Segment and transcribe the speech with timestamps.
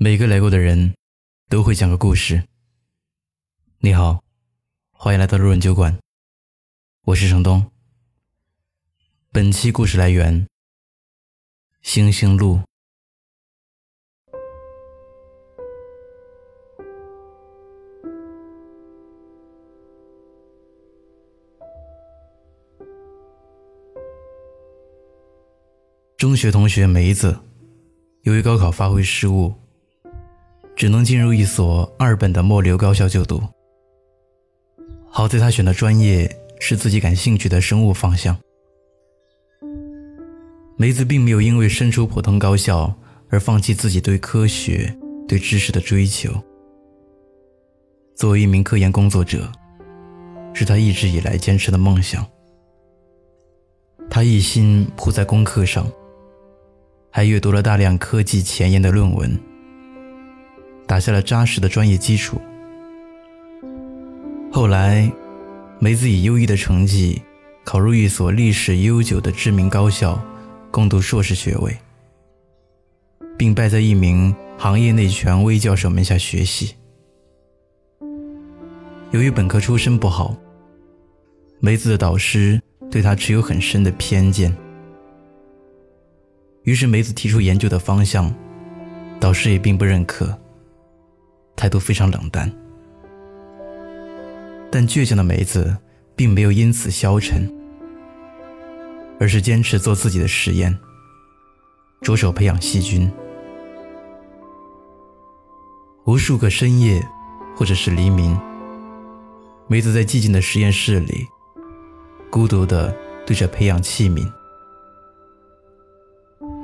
[0.00, 0.94] 每个来过的人
[1.48, 2.44] 都会讲个故事。
[3.80, 4.22] 你好，
[4.92, 5.98] 欢迎来到路人酒馆，
[7.02, 7.72] 我是程东。
[9.32, 10.46] 本期故事来源：
[11.82, 12.60] 星星路。
[26.16, 27.40] 中学同学梅子，
[28.22, 29.52] 由于高考发挥失误。
[30.78, 33.42] 只能进入一所二本的末流高校就读。
[35.10, 38.38] 好在他选的专业是自己感兴趣的生物方向。
[40.76, 42.94] 梅子并没有因为身处普通高校
[43.28, 44.96] 而放弃自己对科学、
[45.26, 46.32] 对知识的追求。
[48.14, 49.50] 作为一名科研工作者，
[50.54, 52.24] 是他一直以来坚持的梦想。
[54.08, 55.90] 他一心扑在功课上，
[57.10, 59.36] 还阅读了大量科技前沿的论文。
[60.88, 62.40] 打下了扎实的专业基础。
[64.50, 65.08] 后来，
[65.78, 67.20] 梅子以优异的成绩
[67.62, 70.18] 考入一所历史悠久的知名高校，
[70.70, 71.76] 攻读硕士学位，
[73.36, 76.74] 并拜在一名行业内权威教授门下学习。
[79.10, 80.34] 由于本科出身不好，
[81.60, 84.56] 梅子的导师对他持有很深的偏见，
[86.62, 88.34] 于是梅子提出研究的方向，
[89.20, 90.36] 导师也并不认可。
[91.58, 92.48] 态度非常冷淡，
[94.70, 95.76] 但倔强的梅子
[96.14, 97.52] 并没有因此消沉，
[99.18, 100.78] 而是坚持做自己的实验，
[102.00, 103.10] 着手培养细菌。
[106.04, 107.04] 无数个深夜，
[107.56, 108.38] 或者是黎明，
[109.66, 111.26] 梅子在寂静的实验室里，
[112.30, 112.94] 孤独地
[113.26, 114.24] 对着培养器皿。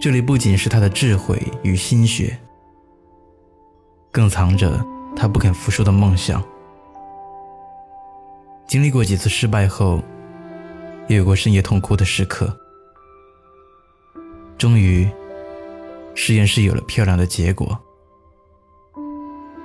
[0.00, 2.36] 这里不仅是他的智慧与心血。
[4.12, 6.42] 更藏着他不肯服输的梦想。
[8.66, 10.02] 经历过几次失败后，
[11.08, 12.56] 也有过深夜痛哭的时刻。
[14.56, 15.08] 终于，
[16.14, 17.78] 实验室有了漂亮的结果，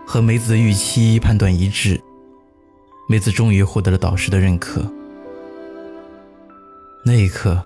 [0.08, 2.02] 和梅子的预期判断一致。
[3.08, 4.82] 梅子终于获得了导师的认可。
[7.06, 7.64] 那一刻，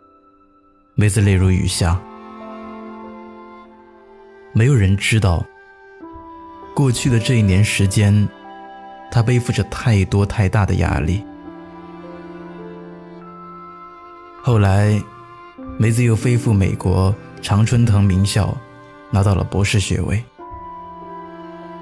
[0.95, 2.01] 梅子泪如雨下。
[4.51, 5.45] 没有人知道。
[6.79, 8.25] 过去的这一年时间，
[9.11, 11.21] 他背负着太多太大的压力。
[14.41, 14.97] 后来，
[15.77, 18.57] 梅子又飞赴美国常春藤名校，
[19.11, 20.23] 拿到了博士学位，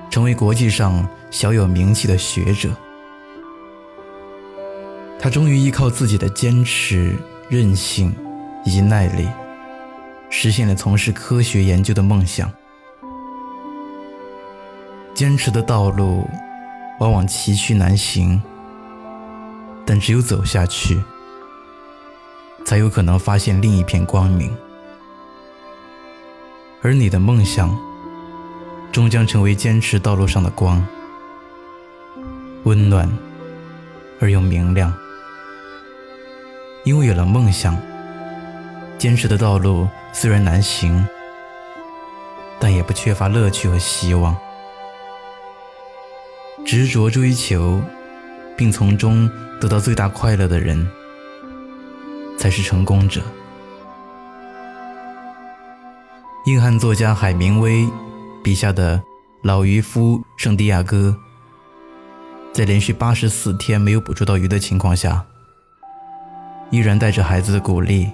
[0.09, 2.71] 成为国际上小有名气的学者。
[5.19, 7.15] 他终于依靠自己的坚持、
[7.49, 8.11] 韧性
[8.65, 9.29] 以及耐力，
[10.31, 12.51] 实现了从事科学研究的梦想。
[15.17, 16.29] 坚持的道路
[16.99, 18.39] 往往崎岖难行，
[19.83, 21.01] 但只有走下去，
[22.63, 24.55] 才有可能发现另一片光明。
[26.83, 27.75] 而你的梦想，
[28.91, 30.85] 终将成为坚持道路上的光，
[32.65, 33.11] 温暖
[34.21, 34.93] 而又明亮。
[36.83, 37.75] 因为有了梦想，
[38.99, 41.03] 坚持的道路虽然难行，
[42.59, 44.37] 但也不缺乏乐趣和希望。
[46.65, 47.81] 执着追求，
[48.57, 49.29] 并从中
[49.61, 50.85] 得到最大快乐的人，
[52.37, 53.21] 才是成功者。
[56.45, 57.87] 硬汉作家海明威
[58.43, 59.01] 笔下的
[59.43, 61.15] 老渔夫圣地亚哥，
[62.51, 65.25] 在连续八十四天没有捕捉到鱼的情况下，
[66.69, 68.09] 依然带着孩子的鼓励，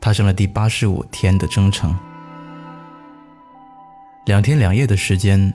[0.00, 1.96] 踏上了第八十五天的征程。
[4.26, 5.52] 两天两夜的时间。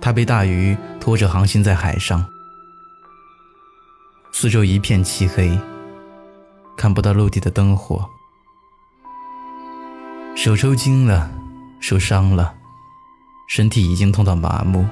[0.00, 2.24] 他被大鱼拖着航行在海上，
[4.32, 5.58] 四周一片漆黑，
[6.76, 8.08] 看不到陆地的灯火，
[10.34, 11.30] 手抽筋了，
[11.80, 12.54] 受伤了，
[13.46, 14.86] 身体已经痛到麻木，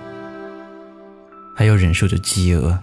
[1.57, 2.79] 还要忍受着饥饿。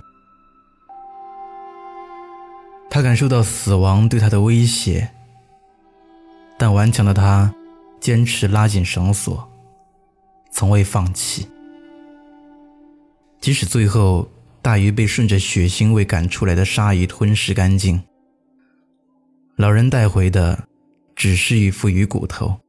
[2.89, 5.11] 他感受到死亡对他的威胁，
[6.57, 7.53] 但顽强的他
[7.99, 9.47] 坚持拉紧绳索，
[10.49, 11.47] 从未放弃。
[13.45, 14.27] 即使最后
[14.63, 18.01] 大鱼被顺着血腥味赶出来的鲨鱼吞噬干净，
[19.55, 20.67] 老人带回的
[21.15, 22.59] 只是一副鱼骨头，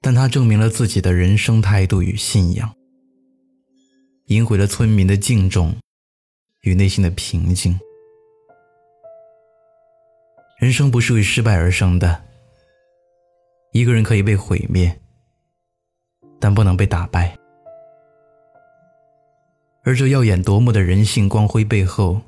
[0.00, 2.74] 但他证明了自己的人生态度与信仰，
[4.28, 5.76] 赢回了村民的敬重
[6.62, 7.78] 与内心的平静。
[10.58, 12.24] 人生不是为失败而生的，
[13.72, 14.98] 一个人可以被毁灭，
[16.40, 17.38] 但不能被打败。
[19.88, 22.20] 而这耀眼夺目的人性光辉背后，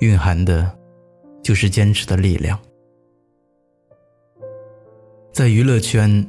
[0.00, 0.74] 蕴含的，
[1.42, 2.58] 就是坚持的力量。
[5.30, 6.26] 在娱乐圈，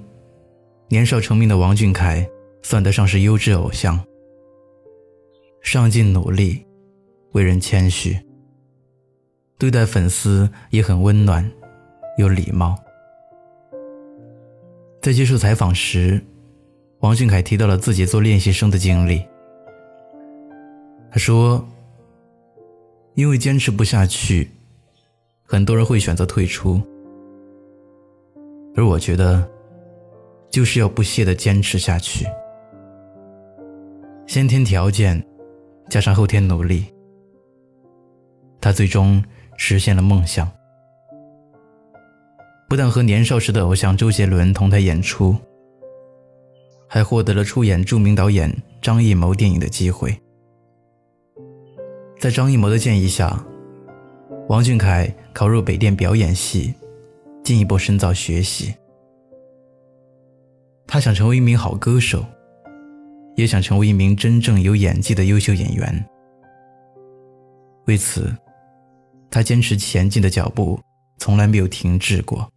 [0.90, 2.30] 年少成名的王俊凯
[2.62, 3.98] 算得上是优质偶像。
[5.62, 6.66] 上进努力，
[7.32, 8.20] 为人谦虚，
[9.58, 11.50] 对待粉丝也很温暖，
[12.18, 12.78] 有礼貌。
[15.02, 16.22] 在接受采访时，
[17.00, 19.26] 王俊凯提到了自己做练习生的经历。
[21.18, 21.68] 他说
[23.18, 24.52] ：“因为坚持不下去，
[25.42, 26.80] 很多人会选择退出。
[28.76, 29.50] 而我觉得，
[30.52, 32.24] 就是要不懈的坚持下去。
[34.28, 35.26] 先天条件
[35.90, 36.86] 加上后天努力，
[38.62, 39.20] 他最终
[39.58, 40.48] 实现了梦想。
[42.70, 45.36] 不但和年少时的偶像周杰伦同台演出，
[46.88, 50.16] 还获得了出演著名导演张艺谋电影的机会。”
[52.20, 53.46] 在张艺谋的建议下，
[54.50, 56.74] 王俊凯考入北电表演系，
[57.44, 58.74] 进一步深造学习。
[60.88, 62.26] 他想成为一名好歌手，
[63.36, 66.10] 也想成为一名真正有演技的优秀演员。
[67.86, 68.36] 为此，
[69.30, 70.80] 他坚持前进的脚步
[71.20, 72.50] 从来没有停滞过。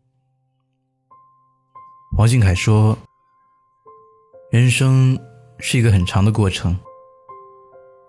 [2.17, 2.97] 王俊凯说
[4.51, 5.19] ：“人生
[5.59, 6.75] 是一个很长的过程，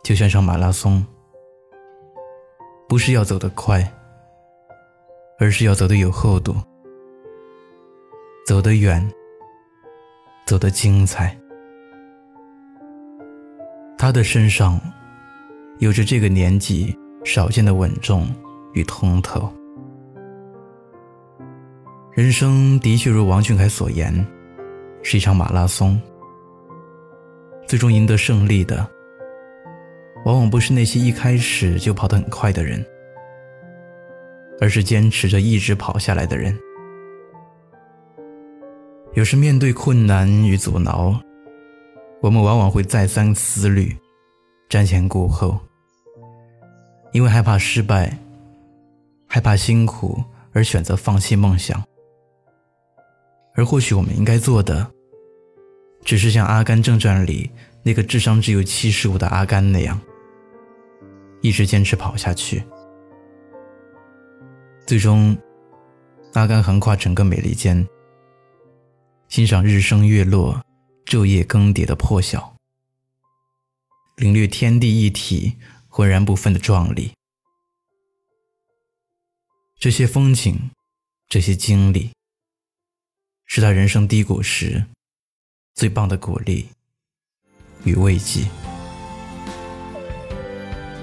[0.01, 1.05] 就像上马拉松。”
[2.91, 3.89] 不是要走得快，
[5.39, 6.53] 而是要走得有厚度，
[8.45, 9.09] 走得远，
[10.45, 11.33] 走得精彩。
[13.97, 14.77] 他的身上
[15.79, 16.93] 有着这个年纪
[17.23, 18.27] 少见的稳重
[18.73, 19.49] 与通透。
[22.11, 24.13] 人生的确如王俊凯所言，
[25.01, 25.97] 是一场马拉松。
[27.65, 28.85] 最终赢得胜利的。
[30.31, 32.85] 往往不是那些一开始就跑得很快的人，
[34.61, 36.57] 而是坚持着一直跑下来的人。
[39.13, 41.19] 有时面对困难与阻挠，
[42.21, 43.93] 我们往往会再三思虑，
[44.69, 45.59] 瞻前顾后，
[47.11, 48.17] 因为害怕失败，
[49.27, 50.23] 害怕辛苦
[50.53, 51.83] 而选择放弃梦想。
[53.53, 54.89] 而或许我们应该做的，
[56.05, 57.51] 只是像《阿甘正传》里
[57.83, 59.99] 那个智商只有七十五的阿甘那样。
[61.41, 62.63] 一直坚持跑下去，
[64.85, 65.35] 最终，
[66.33, 67.87] 阿甘横跨整个美利坚，
[69.27, 70.63] 欣赏日升月落、
[71.05, 72.55] 昼夜更迭的破晓，
[74.17, 75.57] 领略天地一体、
[75.87, 77.11] 浑然不分的壮丽。
[79.79, 80.69] 这些风景，
[81.27, 82.11] 这些经历，
[83.45, 84.85] 是他人生低谷时
[85.73, 86.69] 最棒的鼓励
[87.83, 88.45] 与慰藉。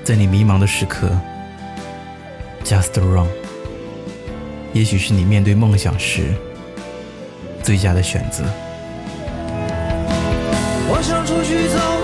[0.08, 1.10] 在你迷茫的时刻
[2.64, 3.26] ，Just Run，
[4.72, 6.34] 也许是你面对梦想时
[7.62, 8.46] 最佳的选择。
[10.88, 11.97] 我想出去走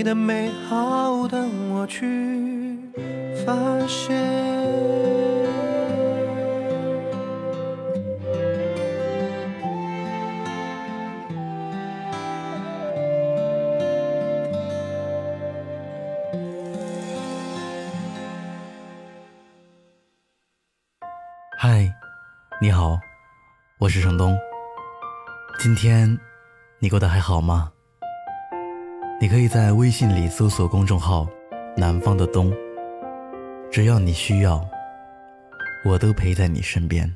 [0.00, 2.80] 你的美好等我去
[3.44, 3.54] 发
[3.86, 4.16] 现。
[21.58, 21.92] 嗨，
[22.58, 22.98] 你好，
[23.78, 24.34] 我是程东。
[25.58, 26.18] 今天
[26.78, 27.70] 你过得还好吗？
[29.22, 31.28] 你可以在微信里搜索公众号
[31.76, 32.50] “南方的冬”，
[33.70, 34.66] 只要你需要，
[35.84, 37.14] 我都陪在你身边。